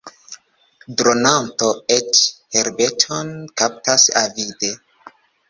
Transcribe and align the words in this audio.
Dronanto 1.01 1.67
eĉ 1.97 2.23
herbeton 2.57 3.31
kaptas 3.63 4.09
avide. 4.25 4.73